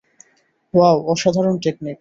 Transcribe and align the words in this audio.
Wow 0.73 0.97
অসাধারণ 1.07 1.55
technique. 1.63 1.89